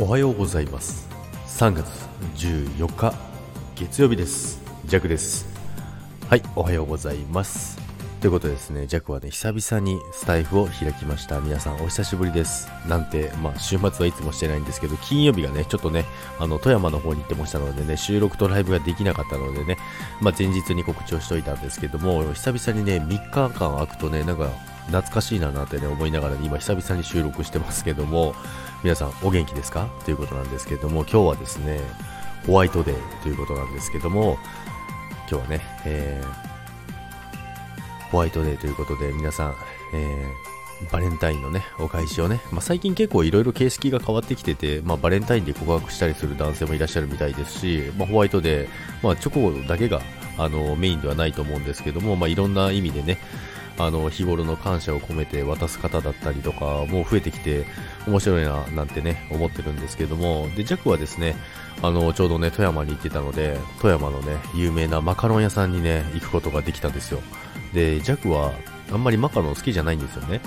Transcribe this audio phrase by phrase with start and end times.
[0.00, 1.08] おはようございます
[1.58, 1.88] 3月
[2.36, 3.12] 14日
[3.74, 5.48] 月曜日ですジャクです
[6.28, 7.76] はいおはようございます
[8.20, 11.40] ということでですね、ジャクはね、久々にスタイフを開きました。
[11.40, 12.68] 皆さんお久しぶりです。
[12.88, 16.04] なんて、まあ、週末はいつもしてないんですけど、金曜日がね、ちょっとね、
[16.40, 19.78] あの、富山の方に行ってましたのでね、収録とライブができなかったのでね、
[20.20, 24.50] まあ、前日に告知をしといたんですけども、久々にね、3日間空くとね、なんか、
[24.88, 28.34] 懐かしいななんてね、思いながら、ね、今久々に収録してますけども、
[28.82, 29.88] 皆さんお元気ですか？
[30.04, 31.80] ということなんですけども、今日はですね、
[32.46, 34.38] ホワイトデーということなんですけども、
[35.30, 36.48] 今日はね、えー
[38.10, 39.54] ホワイトデーということで皆さん、
[39.92, 48.68] えー、バレンタインのね、お返しをね、まあ、最近結構いろいろ形式が変わってきてて、まあ、バレンタインで告白したりする男性もいらっしゃるみたいですし、まあ、ホワイトデー、
[49.02, 50.00] まあ、チョコだけが
[50.38, 53.18] あのメインではないと思うんですけども、まあ、いろんな意味でね、
[53.78, 57.64] あの日頃の感謝を込めて渡す方だったりとかもう増えてきて
[58.06, 61.36] 面白いななんてね思ってるんですけどもでジャックはですね
[61.82, 67.20] あのちょうどね富山に行ってたので富山のね有名なマカロン屋さんにね行くことができたんですよ
[67.72, 68.52] で、ジャックは
[68.92, 70.40] あんまりマカロン好きじゃないんですよね。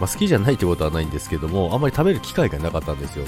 [0.00, 3.24] まあ、好きじゃないってことはないんですけども、あんまり食べる機会がなかったんですよ。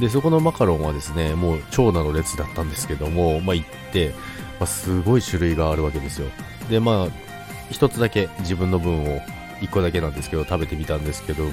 [0.00, 4.14] で、そこのマカロンはですね、もう長蛇の列だったんですけども、まあ、行って、
[4.58, 6.28] まあ、すごい種類があるわけですよ。
[6.68, 7.25] で、まあ、
[7.70, 9.20] 一つだけ自分の分を、
[9.60, 11.44] 一個だけなんですけど、食べてみたんですけど、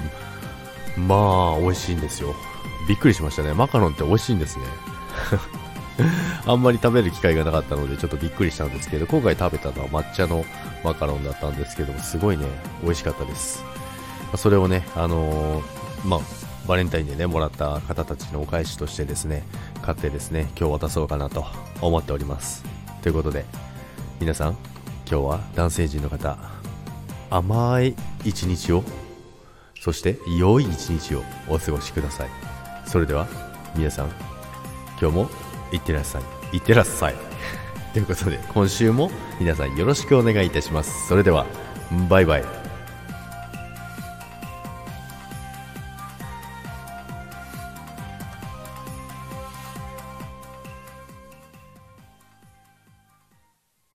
[0.96, 2.34] まあ、美味しいんですよ。
[2.88, 3.54] びっくりしましたね。
[3.54, 4.64] マカロンって美味しいんですね。
[6.46, 10.44] あんまり食べる機会がなかったのでちょっとびっくりしたんですけど、今回食べたのは抹茶の
[10.82, 12.46] マカロンだったんですけども、すごいね、
[12.82, 13.64] 美味しかったです。
[14.36, 16.20] それをね、あのー、まあ、
[16.66, 19.44] バレンタインでね、もらった方たちのお返しとしてですね、
[19.82, 21.46] 買ってですね、今日渡そうかなと
[21.80, 22.64] 思っております。
[23.02, 23.44] ということで、
[24.20, 24.56] 皆さん、
[25.10, 26.38] 今日は男性陣の方、
[27.30, 28.82] 甘い一日を、
[29.80, 32.28] そして良い一日をお過ごしください。
[32.86, 33.26] それでは、
[33.76, 34.10] 皆さん、
[35.00, 35.30] 今日も
[35.72, 36.20] いってらっしゃ
[36.52, 36.56] い。
[36.56, 37.14] いってらっしゃい。
[37.92, 41.08] ということで、今週も皆さんよろしくお願いいたします。
[41.08, 41.46] それでは、
[42.08, 42.63] バイバイ。